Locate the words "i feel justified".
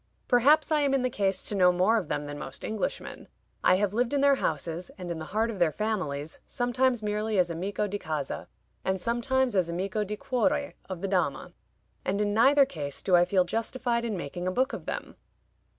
13.15-14.03